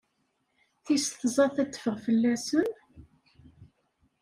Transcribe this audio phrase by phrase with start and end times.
[0.83, 2.67] Tis tẓat ad teffeɣ fell-asen?